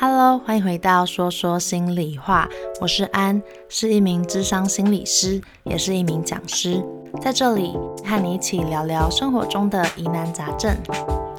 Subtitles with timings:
[0.00, 2.48] Hello，欢迎回到说说心里话。
[2.80, 6.84] 我是安，是一名智商心理师，也是一名讲师。
[7.22, 10.76] 在这里和你一起聊聊生活中的疑难杂症。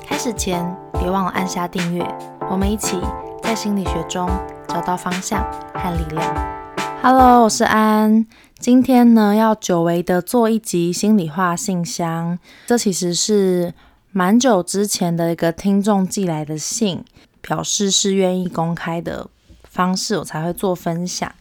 [0.08, 2.02] 开始前，别忘了按下订阅。
[2.50, 2.98] 我们一起
[3.44, 4.30] 在心理学中
[4.70, 6.56] 找到方向和力量。
[7.04, 8.26] Hello，我是安。
[8.58, 12.40] 今天呢，要久违的做一集心里话信箱。
[12.66, 13.74] 这其实是
[14.12, 17.04] 蛮久之前的一个听众寄来的信。
[17.48, 19.30] 表示是愿意公开的
[19.64, 21.32] 方式，我才会做分享。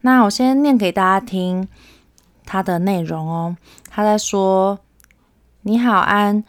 [0.00, 1.68] 那我先念给大家听
[2.46, 3.54] 他的内容哦。
[3.90, 4.78] 他在说
[5.62, 6.42] ：“你好，安，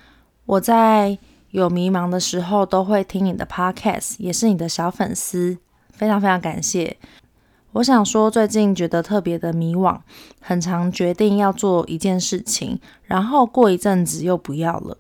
[0.46, 1.18] 我在
[1.50, 5.58] 有迷茫的时候都会听你的 podcast，也是你的小粉丝，
[5.92, 6.96] 非常非常感谢。
[7.74, 10.00] 我想说，最近觉得特别的迷惘，
[10.40, 14.98] 很常决定要做一件事情，然后过一阵子又不要了。”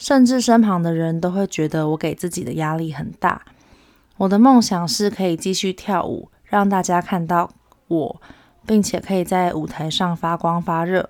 [0.00, 3.42] 甚至身旁的人都会觉得我给自己的压力很大。
[4.20, 7.50] 我的梦想是可以继续跳舞，让大家看到
[7.88, 8.20] 我，
[8.66, 11.08] 并且可以在舞台上发光发热。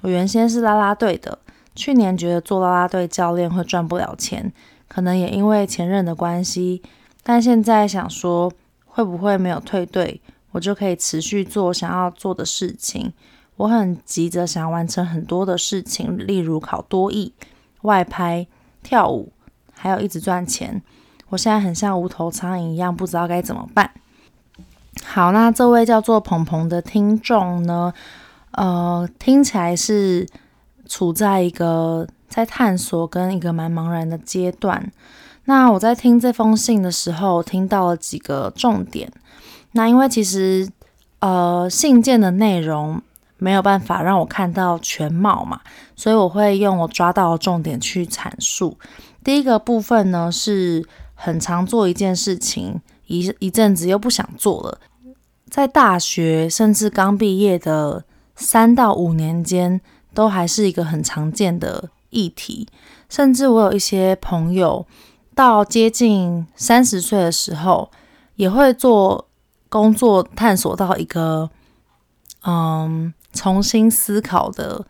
[0.00, 1.38] 我原先是啦啦队的，
[1.76, 4.52] 去年觉得做啦啦队教练会赚不了钱，
[4.88, 6.82] 可能也因为前任的关系，
[7.22, 8.52] 但现在想说，
[8.86, 13.12] 会不会没有退队，我就可以持续做想要做的事情。
[13.54, 17.32] 我很急着想完成很多的事情，例如考多艺。
[17.82, 18.44] 外拍、
[18.82, 19.32] 跳舞，
[19.72, 20.82] 还有一直赚钱，
[21.28, 23.90] 我现在很像无头苍蝇一样，不知道该怎么办。
[25.04, 27.92] 好，那这位叫做鹏鹏的听众呢，
[28.52, 30.26] 呃，听起来是
[30.86, 34.90] 处在一个在探索跟一个蛮茫然的阶段。
[35.44, 39.10] 那我在听这封信的时候，听到了几个重点。
[39.72, 40.68] 那因为其实
[41.20, 43.00] 呃，信件的内容。
[43.40, 45.60] 没有办法让我看到全貌嘛，
[45.94, 48.76] 所以我会用我抓到的重点去阐述。
[49.22, 50.84] 第一个部分呢，是
[51.20, 54.80] 很常做一件事情，一一阵子又不想做了。
[55.50, 58.04] 在大学甚至刚毕业的
[58.36, 59.80] 三到五年间，
[60.14, 62.68] 都还是一个很常见的议题。
[63.08, 64.86] 甚至我有一些朋友，
[65.34, 67.90] 到接近三十岁的时候，
[68.36, 69.26] 也会做
[69.68, 71.50] 工作探索到一个，
[72.44, 73.12] 嗯。
[73.30, 74.84] 重新思考的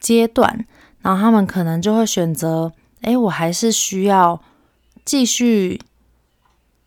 [0.00, 0.66] 阶段，
[1.02, 4.40] 然后他们可能就会选择：诶，我还是需要
[5.04, 5.80] 继续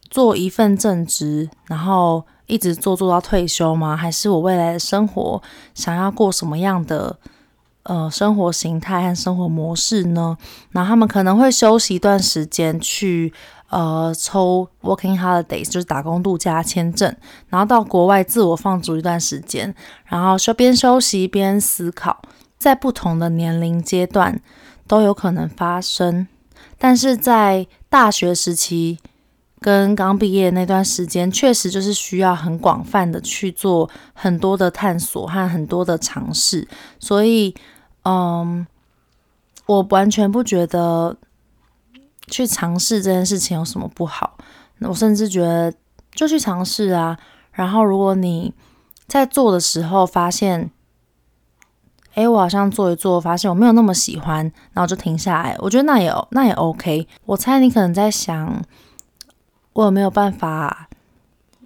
[0.10, 3.96] 做一份正职，然后一直做做到退休吗？
[3.96, 5.42] 还是我未来的生活
[5.74, 7.18] 想要过什么样的
[7.84, 10.38] 呃生活形态和生活模式呢？
[10.72, 13.34] 然后他们可能会休息一段时间去。
[13.70, 17.14] 呃，抽 working holiday，就是打工度假签证，
[17.50, 19.76] 然后到国外自我放逐一段时间，
[20.06, 22.22] 然后说边休息边思考，
[22.58, 24.40] 在不同的年龄阶段
[24.88, 26.30] 都有可能发生。
[26.78, 29.00] 但是在大学时期
[29.60, 36.68] 跟刚毕业那段时间，确实就是需要很广泛的去做很多的探索和很多的尝试。
[37.00, 37.56] 所以，
[38.04, 38.66] 嗯，
[39.66, 41.18] 我完全不觉得。
[42.30, 44.38] 去尝试这件事情有什么不好？
[44.82, 45.74] 我甚至觉得
[46.12, 47.18] 就去尝试啊。
[47.54, 48.54] 然后如果你
[49.08, 50.70] 在做的时候发现，
[52.18, 55.56] 诶，我好像做一做，发现我没有那么喜欢，然后就停下来。
[55.60, 57.08] 我觉得那也那也 OK。
[57.26, 58.62] 我猜你可能在想，
[59.74, 60.90] 我有没有办法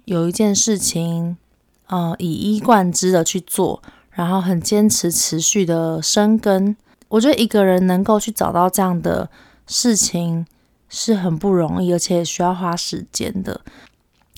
[0.04, 1.38] 有一件事情，
[1.86, 6.76] 呃，以一贯之的去做，然后很坚持、持续的生根。
[7.08, 9.30] 我觉得一个人能够去找到这样的
[9.66, 10.46] 事情。
[10.94, 13.62] 是很不容易，而且需要花时间的。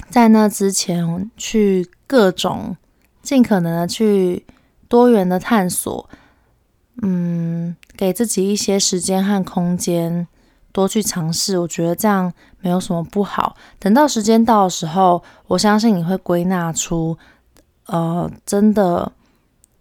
[0.09, 2.77] 在那之前，去各种
[3.25, 4.47] 尽可能的去
[4.95, 6.09] 多元的探索，
[7.03, 10.29] 嗯，给自己一些时间和空间，
[10.71, 11.59] 多去尝试。
[11.59, 13.57] 我觉得这样没有什么不好。
[13.81, 17.19] 等到时间到的时候，我相信你会归纳出，
[17.87, 19.11] 呃，真的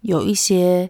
[0.01, 0.89] 有一些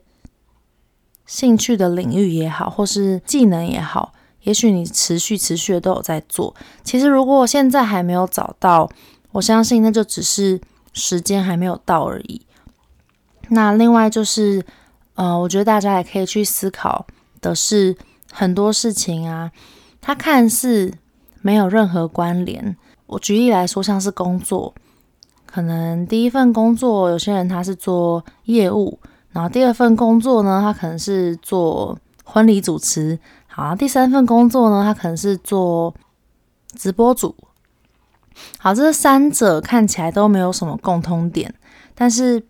[1.25, 4.13] 兴趣的领域也好，或是技能也好。
[4.43, 8.89] 也许你持续持续的都有在做，其实如果现在还没有找到，
[9.33, 10.61] 我相信那就只是
[10.93, 12.45] 时间还没有到而已。
[13.49, 14.65] 那另外就是，
[15.15, 17.05] 呃，我觉得大家也可以去思考
[17.41, 17.95] 的是，
[18.31, 19.51] 很多事情啊，
[20.01, 20.93] 它看似
[21.41, 22.75] 没有任何关联。
[23.05, 24.73] 我举例来说，像是工作，
[25.45, 28.97] 可能第一份工作有些人他是做业务，
[29.31, 35.93] 然后第二份工作呢，他可能是做婚礼主持，好，第三份工作呢，他可能是做
[36.75, 37.35] 直播主。
[38.57, 41.53] 好，这三者看起来都没有什么共通点，
[41.93, 42.43] 但是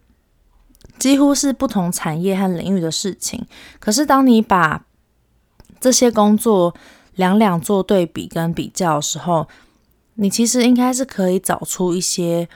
[1.03, 3.45] 几乎是不同产业和领域的事情。
[3.77, 4.85] 可是，当你把
[5.81, 6.73] 这些工作
[7.15, 9.45] 两两做对比跟比较的时候，
[10.13, 12.47] 你其实应该是可以找出一些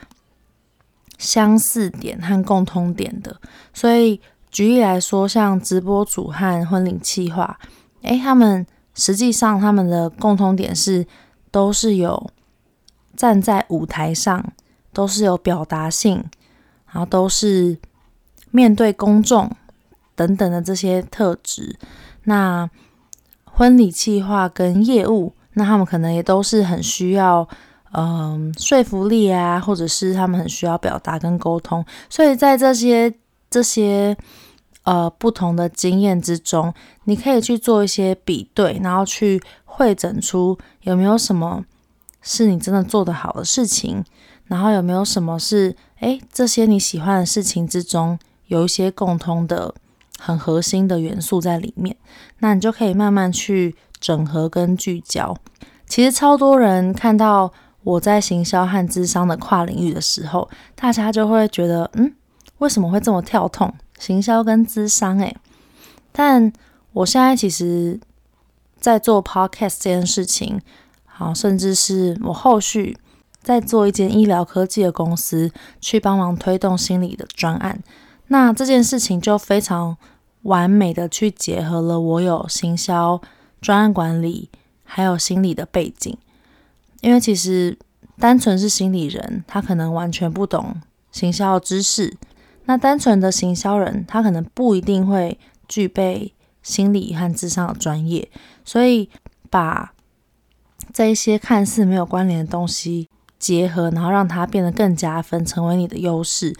[1.18, 3.38] 相似点和共通点的。
[3.74, 4.18] 所以，
[4.50, 7.58] 举例来说，像直播主和婚礼企划，
[8.00, 11.06] 诶，他们实际上他们的共通点是
[11.50, 12.30] 都是有。
[13.14, 14.42] 站在舞台上
[14.92, 16.24] 都是有表达性，
[16.86, 17.76] 然后都是
[18.50, 19.50] 面对公众
[20.14, 21.76] 等等的这些特质。
[22.24, 22.68] 那
[23.44, 27.48] 婚礼计划跟业务，那他们可能也都是很需要
[27.92, 31.84] 嗯说服力啊，或者是他们很需要表达跟沟通。
[32.08, 33.12] 所以在这些
[33.50, 34.16] 这些
[34.82, 36.72] 呃不同的经验之中，
[37.04, 41.64] 你可以去做一些比对，然后去汇整出有没有什么。
[42.20, 44.04] 是你真的做得好的事情，
[44.46, 48.18] 然后有没有什么是诶，这些你喜欢的事情之中
[48.48, 49.74] 有一些共通的、
[50.18, 51.96] 很核心的元素在里面，
[52.40, 55.34] 那你就可以慢慢去整合跟聚焦。
[55.86, 57.50] 其实超多人看到
[57.82, 62.12] 我在行销和咨商的跨领域的时候，大家就会觉得，嗯，
[62.58, 63.72] 为什么会这么跳痛？
[63.98, 65.36] 行销跟咨商诶，
[66.12, 66.52] 但
[66.92, 67.98] 我现在其实，
[68.78, 70.60] 在做 podcast 这件事情。
[71.04, 72.96] 好，甚至是我后续
[73.42, 77.82] 在做一间医疗科技的公司，去帮忙推动心理的专案。
[78.28, 79.96] 那这件事情就非常
[80.42, 83.20] 完美的去结合了我有行销、
[83.60, 84.50] 专案管理，
[84.84, 86.16] 还有心理的背景。
[87.00, 87.78] 因为其实
[88.18, 90.80] 单纯是心理人，他可能完全不懂
[91.10, 92.16] 行销知识；
[92.64, 98.28] 那单纯的行销人，他可能不一定会具备心理和智商的专业。
[98.64, 99.08] 所以
[99.48, 99.94] 把
[100.92, 103.08] 这一些看似没有关联的东西
[103.38, 106.54] 结合，然后让它变得更加分，成为你的优势，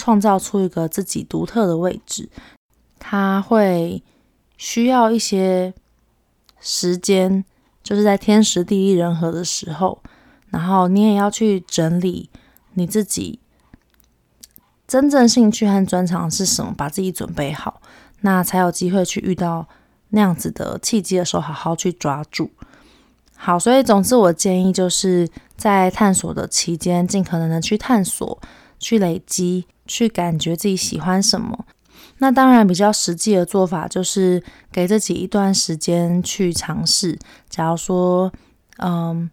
[0.00, 2.30] 创造出一个自己独特的位置。
[2.98, 4.02] 它会
[4.56, 5.74] 需要一些
[6.58, 7.44] 时间，
[7.82, 10.02] 就是在天时地利人和的时候，
[10.48, 12.30] 然后你也要去整理
[12.72, 13.38] 你自己
[14.88, 17.82] 真正兴趣和专长是什么，把自己准备好，
[18.20, 19.68] 那才有机会去遇到
[20.08, 22.50] 那样子的契机的时候，好好去抓住。
[23.36, 25.26] 好，所以总之，我建议就是
[25.56, 28.38] 在探索的期间，尽可能的去探索、
[28.78, 31.66] 去累积、去感觉自己喜欢什么。
[32.18, 34.40] 那当然，比较实际的做法就是
[34.70, 37.18] 给自己一段时间去尝试。
[37.48, 38.32] 假如说，
[38.78, 39.28] 嗯，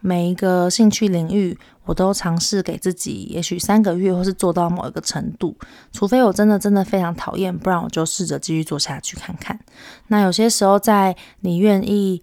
[0.00, 5.54] 每一个兴趣领域我都尝试给自己，也许三个月，或是做到某一个程度。
[5.92, 9.60] 除非我真的真的非常讨厌，不然我就试着继续做下去看看。
[10.08, 12.22] 那有些时候，在你愿意。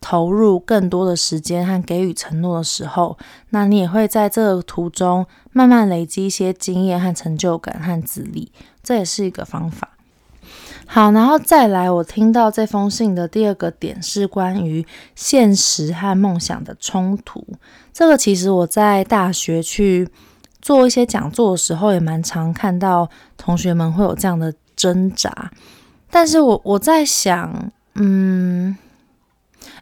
[0.00, 3.18] 投入更多的时间和给予承诺的时候，
[3.50, 8.52] 那你也会在这个途中慢慢累积一些经验和成就感和资历，
[8.82, 9.90] 这也是一个方法。
[10.86, 17.44] 好，然后再来，我听到这封信的第二个点是关于现实和梦想的冲突。
[17.92, 20.08] 这个其实我在大学去
[20.60, 25.50] 做一些讲座的时候，也蛮常看到同学们会有这样的挣扎。
[26.08, 28.76] 但是我我在想，嗯。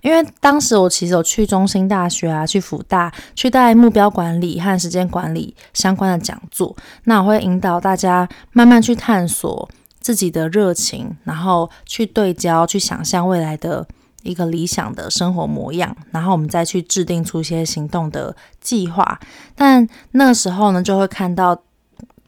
[0.04, 6.76] 因为当时我其实有去中心大学啊，去辅大，去带目标管理和时间管理相关的讲座。
[7.04, 9.66] 那我会引导大家慢慢去探索
[10.00, 13.88] 自己的热情，然后去对焦，去想象未来的
[14.24, 19.18] 一个理想的生活模样，然后我们再去制定出一些行动的计划。
[19.54, 21.58] 但那个时候呢，就会看到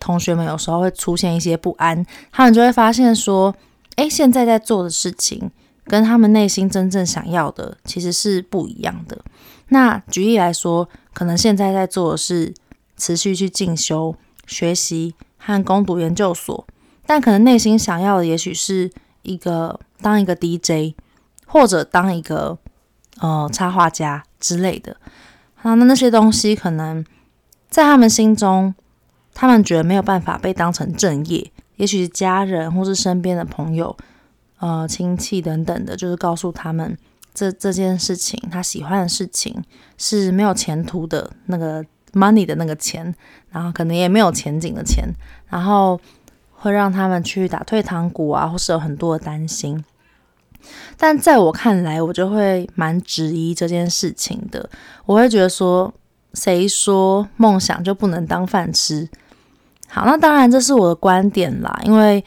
[0.01, 3.55] 同学们有时候会出现一些不安，他们就会发现说
[3.97, 5.51] ：“诶，现在在做的事情。”
[5.87, 9.25] 跟他们内心真正想要的其实是不一样的。
[9.69, 12.53] 那举例来说，可能现在在做的是
[12.97, 14.15] 持续去进修、
[14.47, 16.67] 学习和攻读研究所，
[17.07, 18.91] 但可能内心想要的也许是
[19.23, 20.95] 一个当一个 DJ，
[21.47, 22.59] 或者当一个
[23.21, 24.97] 呃插画家之类的。
[25.63, 27.05] 那那些东西可能
[27.69, 28.73] 在他们心中，
[29.35, 33.97] 他们觉得没有办法被当成正业，也许是家人或是身边的朋友。
[34.59, 36.97] 呃，亲戚等等的，就是告诉他们
[37.35, 39.63] 这这件事情，他喜欢的事情
[39.99, 43.15] 是没有前途的，那个 money 的那个钱，
[43.51, 45.07] 然后可能也没有前景的钱，
[45.49, 46.01] 然后
[46.53, 49.85] 会让他们去打退堂鼓啊，或是有很多的担心。
[50.97, 54.69] 但在我看来，我就会蛮质疑这件事情的。
[55.05, 55.93] 我会觉得说，
[56.33, 59.09] 谁说梦想就不能当饭吃？
[59.87, 62.25] 好，那当然这是我的观点啦，因为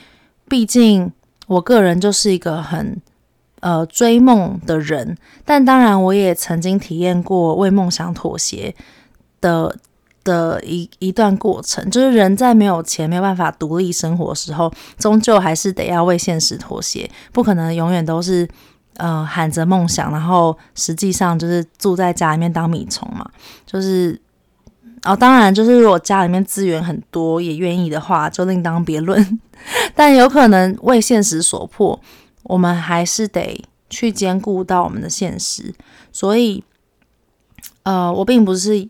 [0.47, 1.11] 毕竟
[1.49, 3.01] 我个人就是一个很
[3.59, 5.17] 呃追梦的人。
[5.43, 8.73] 但当然，我也曾经体验过为梦想妥协
[9.41, 9.75] 的。
[10.21, 18.47] 的一一段过程，就是人在没有钱、没有办法独立生活的时候，终究还是得要为现实妥协，不可能永远都是
[18.97, 23.27] 呃喊着梦想，然后实际上就是住在家里面当米虫嘛。
[23.65, 24.19] 就是
[25.03, 29.39] 哦，当然，就是如果家里面资源很多，也愿意的话，就另当别论。
[29.95, 31.99] 但有可能为现实所迫，
[32.43, 35.73] 我们还是得去兼顾到我们的现实。
[36.11, 36.63] 所以，
[37.83, 38.87] 呃，我并不是。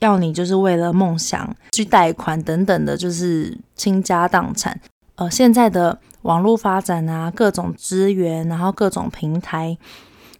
[0.00, 4.80] 要你就是为了梦想去贷款等等的，就是倾家荡产。
[5.14, 9.78] 呃，现在的网络发展啊，各种资源，然后各种平台，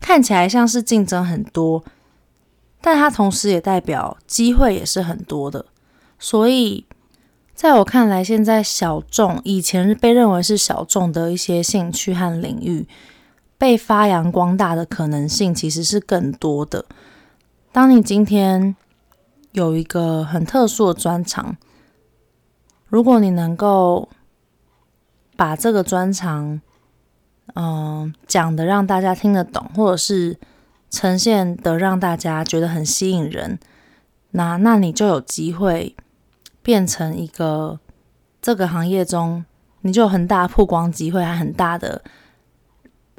[0.01, 1.85] 看起来像是竞争很多，
[2.83, 5.65] 但它同时也代表机会也是很多的。
[6.19, 6.85] 所以，
[7.55, 12.87] 在我看来，现在小众以前被认为是小众的一些兴趣和领域，
[13.57, 16.85] 被发扬光大的可能性其实是更多的。
[17.73, 18.77] 当你今天。
[19.53, 21.59] 有一个很特殊的专长，
[22.87, 24.09] 如果你能够
[25.37, 26.59] 把这个专长，
[27.53, 30.39] 嗯、讲的让大家听得懂，或者是
[30.93, 33.59] 呈现得让大家觉得很吸引人，
[34.31, 35.97] 那那你就有机会
[36.63, 37.81] 变成一个
[38.41, 39.45] 这个行业中，
[39.81, 42.03] 你就有很大曝光机会，还很大的，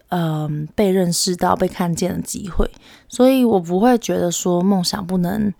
[0.10, 2.72] 嗯、被认识到、被看见的机会。
[3.10, 5.54] 所以我不会觉得说梦想不能。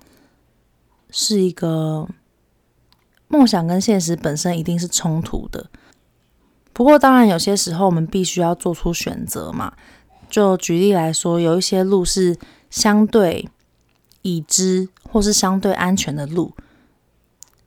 [1.16, 2.08] 是一个
[3.28, 5.70] 梦想跟现实本身一定是冲突的，
[6.74, 9.72] 不过当然有些时候我们必须要做出选择嘛。
[10.34, 12.36] 就举例来说，有一些路是
[12.72, 13.48] 相对
[14.24, 16.56] 已知或是相对安全的路，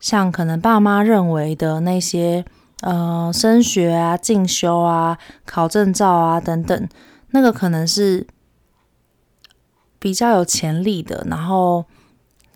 [0.01, 2.45] 像可能爸妈认为的那些
[2.81, 6.89] 呃升学啊、进修啊、考证照啊等等，
[7.31, 8.27] 那个可能是
[10.01, 11.85] 比较有潜力的，然后。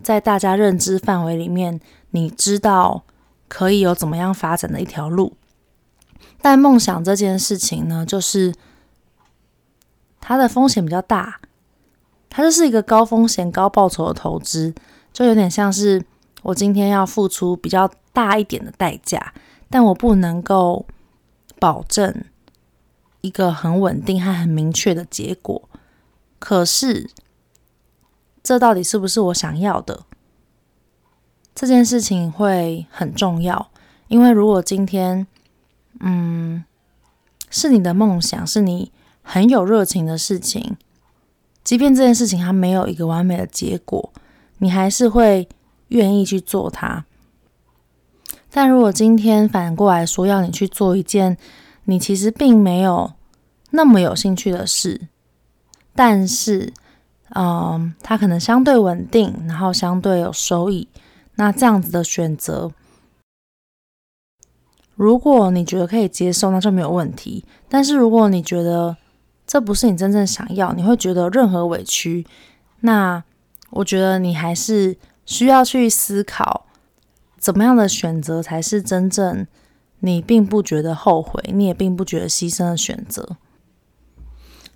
[0.03, 1.79] 在大家认知范围里面，
[2.13, 3.05] 你知道
[3.49, 5.37] 可以有怎么样发展的一条路，
[6.41, 8.55] 但梦想这件事情呢，就是
[10.21, 11.41] 它的风险比较大，
[12.29, 14.75] 它就是一个高风险高报酬的投资，
[15.13, 16.05] 就有点像是
[16.43, 19.33] 我今天要付出比较大一点的代价，
[19.69, 20.87] 但我不能够
[21.59, 22.25] 保证
[23.23, 25.69] 一个很稳定和很明确的结果，
[26.39, 27.11] 可是。
[28.43, 30.01] 这到底是不是我想要的？
[31.55, 33.71] 这件事情会很重要，
[34.09, 35.27] 因为如果今天，
[36.01, 36.65] 嗯，
[37.51, 38.91] 是你的梦想，是你
[39.23, 40.77] 很有热情的事情，
[41.63, 44.13] 即便这件事情它没有一个完美的结果，
[44.59, 45.49] 你还是会
[45.89, 47.05] 愿意去做它。
[48.51, 51.37] 但如果今天反过来说，要你去做一件
[51.85, 53.13] 你其实并没有
[53.71, 55.09] 那么有兴趣的事，
[55.95, 56.73] 但是。
[57.37, 60.89] 嗯，它可能相对稳定，然后相对有收益。
[61.37, 62.73] 那这样子的选择，
[64.97, 67.45] 如果你觉得可以接受，那就没有问题。
[67.69, 68.97] 但是如果你觉得
[69.51, 72.25] 这不是你真正想要，你会觉得任何委屈，
[72.83, 73.21] 那
[73.71, 76.67] 我觉得你还是需要去思考，
[77.37, 79.45] 怎么样的选择才是真正
[79.99, 83.39] 你并不觉得后悔，你也并不觉得牺牲的选择。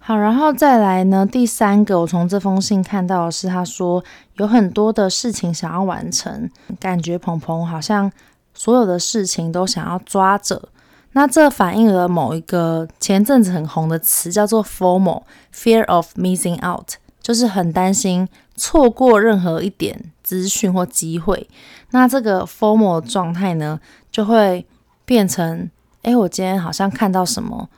[0.00, 1.24] 好，然后再来呢？
[1.24, 4.02] 第三个，我从这封信看到的是，他说
[4.38, 6.50] 有很多的事情想要完成，
[6.80, 8.10] 感觉鹏鹏好像
[8.52, 10.70] 所有的事情都想要抓着。
[11.14, 16.90] 那这反映了某一个前阵子很红的词，叫做 FOMO（Fear of Missing Out），
[17.20, 21.48] 就是很担心错过任何一点资讯或机会。
[21.90, 23.80] 那这个 FOMO 状态呢，
[24.12, 24.66] 就会
[25.04, 25.70] 变成：
[26.02, 27.68] 哎，我今天好像看到什么。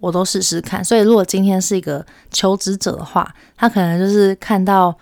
[0.00, 4.96] 我都试试看，所以如果今天是一个求职者的话，他可能就是看到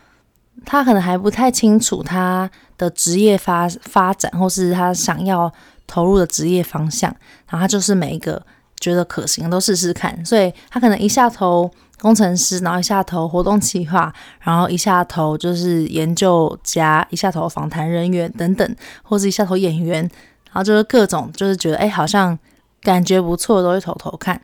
[0.64, 5.52] 他可能还不太清楚他的职业发发展，或是他想要
[5.86, 7.10] 投入的职业方向，
[7.48, 8.44] 然后他就是每一个
[8.78, 20.02] 觉得可行都试试看，所以他可能一下投工程师，然后一下投活动企划，然后一下投就是研究家，一下投访谈人员等等，或是一下投演员，
[20.44, 22.38] 然后就是各种就是觉得哎，好像
[22.82, 24.40] 感觉不错，都会投投看。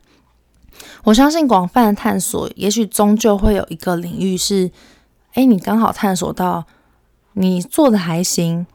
[1.05, 4.71] 我相信广泛的探索，也许终究会有一个领域是，
[5.35, 6.65] 哎，你刚好探索到，
[7.35, 8.67] 你做的还行，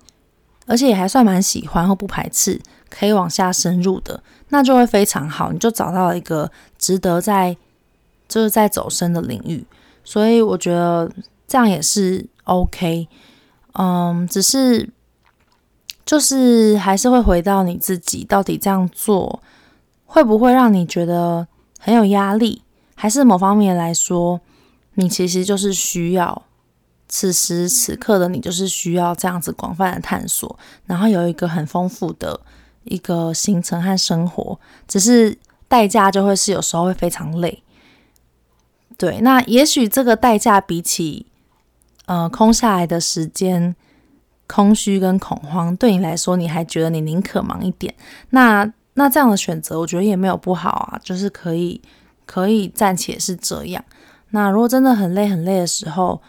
[0.67, 7.57] 而且也还算蛮喜欢或不排斥，可以往下深入的，那就会非常好，你就找到了一个值得在
[8.27, 9.65] 就是在走深的领域，
[10.03, 11.09] 所以我觉得
[11.47, 13.07] 这样也是 OK。
[13.79, 14.89] 嗯，只是
[16.05, 19.41] 就是还是会回到你自己，到底这样做
[20.05, 21.47] 会不会让你觉得
[21.79, 22.63] 很有压力？
[22.95, 24.41] 还是某方面来说，
[24.95, 26.41] 你其实就是需要
[27.09, 32.39] 此时此刻的你，就是需要这样子广泛的探索，然后有一个很丰富的
[32.83, 35.37] 一个行程和生活，只是
[35.67, 37.63] 代价就会是有时候会非常累。
[38.97, 41.25] 对，那也许这个代价比起
[42.07, 43.75] 呃空下来的时间、
[44.47, 47.93] 空虚跟恐慌，对你来说，你还觉得你宁可忙一点。
[48.31, 51.79] 那那这样的选择，我觉得也没有不好啊，就是可以
[52.25, 53.83] 可以暂且是这样。
[54.31, 56.19] 那如果真的很累很累的时候，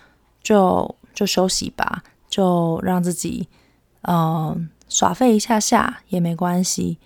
[0.43, 3.49] 就就休息吧，就让自己
[4.03, 6.99] 嗯、耍废一下下也没关系。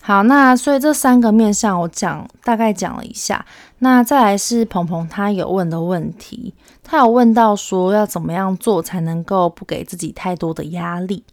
[0.00, 3.44] 好，那所以这三个面向我讲大概讲了一下。
[3.80, 11.24] 那再来是鹏鹏他有问的问题，他有问到说要怎么样做才能够不给自己太多的压力。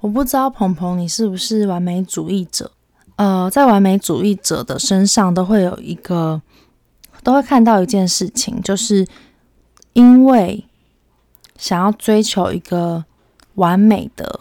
[0.00, 2.70] 我不知道鹏鹏你是不是完美主义者？
[3.16, 6.42] 呃，在完美主义者的身上都会有一个，
[7.28, 9.06] 都会看到一件事情，就是
[9.92, 10.64] 因为
[11.58, 13.04] 想要追求一个
[13.56, 14.40] 完美的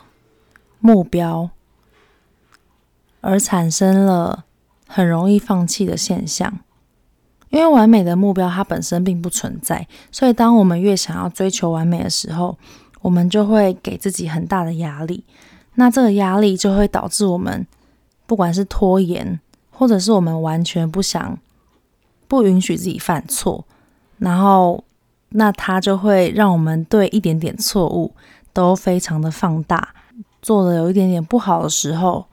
[0.80, 1.50] 目标，
[3.20, 4.46] 而产生了
[4.88, 6.60] 很容易放弃的现象。
[7.50, 12.58] 因为完美的目标它本身并不存在，所以当我们越想要追求完美的时候，
[13.02, 15.26] 我们就会给自己很大的压力。
[15.76, 17.68] 那这个压力就会导致我们。
[18.26, 19.42] 不管是拖延，
[19.72, 21.38] 或者是我们完全不想、
[22.28, 23.66] 不允许自己犯错，
[24.18, 24.84] 然后
[25.30, 28.14] 那它就会让我们对一点点错误
[28.54, 29.94] 都非常的放大，
[30.42, 32.26] 做的有一点点不好的时候，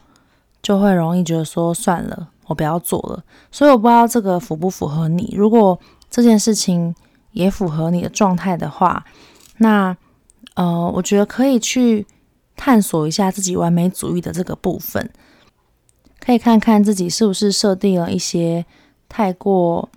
[0.63, 3.23] 就会容易觉得说算了，我不要做了。
[3.51, 5.35] 所以我不知道这个符不符合你。
[5.37, 5.79] 如果
[6.11, 6.95] 这件事情
[7.33, 9.05] 也符合你的状态的话，
[9.59, 9.97] 那
[10.55, 12.07] 呃，我觉得可以去
[12.57, 15.11] 探索一下自己完美主义的这个部分。
[16.21, 18.65] 可以看看自己是不是设定了一些
[19.09, 19.89] 太过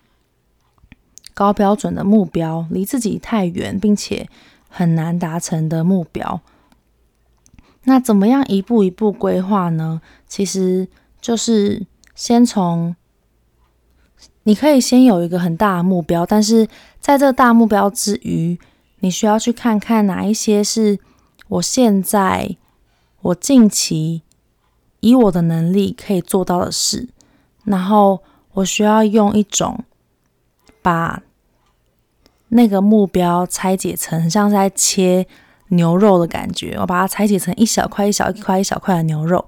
[1.34, 4.30] 高标准的目标，离自己太远，并且
[4.70, 6.42] 很难达成的目标。
[7.84, 10.02] 那怎么样一步一步规划呢？
[10.28, 10.88] 其实
[11.22, 12.96] 就是先从，
[14.44, 16.68] 你可以先有一个很大的目标，但是
[17.00, 18.60] 在这大目标之余，
[19.00, 21.00] 你需要去看看哪一些是
[21.48, 22.58] 我现在，
[23.22, 24.24] 我近期。
[25.00, 27.08] 以我的能力可以做到的事，
[27.66, 28.24] 然后
[28.58, 29.84] 我需要用一种
[30.82, 31.22] 把
[32.50, 35.28] 那个目标拆解成像是在切
[35.70, 39.46] 牛肉的感觉，我把它拆解成一小块一小块一小块的牛肉，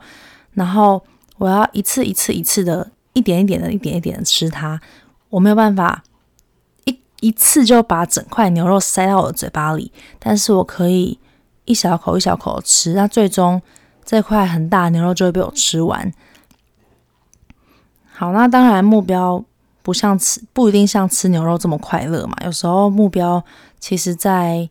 [0.53, 1.01] 然后
[1.37, 4.79] 我要一次一次一次的一点一点的一点一点的吃它，
[5.29, 6.03] 我没有办法
[6.85, 11.17] 一一次就把整块牛肉塞到我的嘴巴里，但是我可以
[11.65, 13.61] 一小口一小口吃，那最终。
[14.05, 16.11] 这块很大的牛肉就会被我吃完。
[18.19, 19.41] 好，那当然目标
[19.81, 22.35] 不像吃，不一定像吃牛肉这么快乐嘛。
[22.43, 23.41] 有时候目标
[23.79, 24.69] 其实在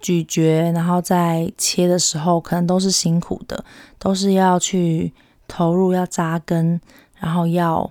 [0.00, 3.64] 咀嚼，然后在切的时候，可能都是辛苦的，
[3.98, 5.14] 都是要去
[5.48, 6.78] 投入、要扎根，
[7.16, 7.90] 然后要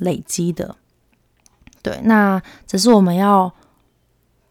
[0.00, 0.76] 累积的。
[1.80, 3.50] 对，那只是我们要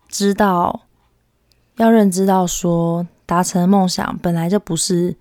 [0.09, 0.81] 知道，
[1.75, 3.05] 要认知到说。
[3.27, 5.15] 达成梦想本来就不是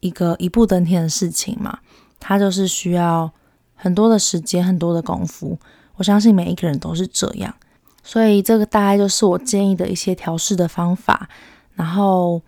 [0.00, 1.78] 一个一步登天的事情嘛，
[2.26, 3.30] 它就是需要
[3.76, 5.56] 很多的时间、很多的功夫。
[5.94, 7.54] 我相信每一个人都是这样，
[8.02, 11.28] 所以这个大概就是我建议的一些调试的方法。
[11.76, 12.42] 然后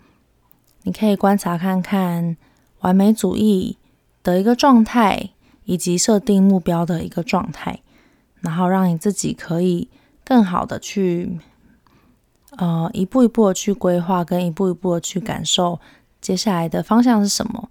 [0.83, 2.35] 你可以观察看看
[2.81, 3.77] 完美主义
[4.21, 5.29] 的一个状态，
[5.63, 7.79] 以及设定目标的一个状态，
[8.41, 9.87] 然后让你自己可以
[10.25, 11.39] 更好的去。
[12.57, 15.79] 呃，一步一步的去规划，跟一步一步的去感受
[16.19, 17.69] 接下来的方向是什么。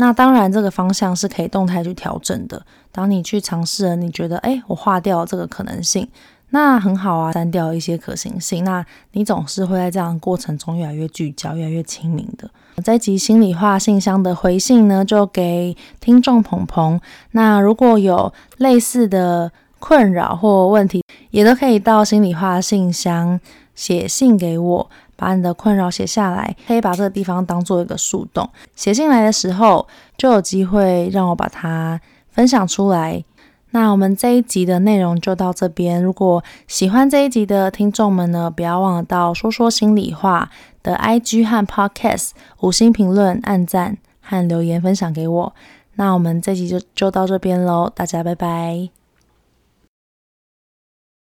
[0.00, 2.64] 那当然，这个方向是可以动态去调整的。
[2.92, 6.08] 当你去尝试了，你觉得，哎，我划掉这个可能性，
[6.50, 8.62] 那很好啊，删掉一些可行性。
[8.64, 12.48] 那你总是会在这样的过程中越来越聚焦，越来越清明的。
[12.84, 17.00] 这一集心里话信箱的回信呢，就给听众鹏鹏。
[17.32, 23.40] 那如果有类似的困扰或问题，也都可以到心里话信箱。
[23.78, 28.50] 写信给我，把你的困扰写下来，可以把这个地方当做一个树洞。
[28.74, 29.86] 写信来的时候，
[30.16, 33.22] 就有机会让我把它分享出来。
[33.70, 36.02] 那我们这一集的内容就到这边。
[36.02, 40.50] 如果喜欢这一集的听众们呢，不要忘了到说说心里话
[40.82, 42.30] 的 IG 和 Podcast
[42.62, 45.54] 五星评论、按赞和留言分享给我。
[45.94, 48.97] 那我们这集就就到这边喽，大家拜拜。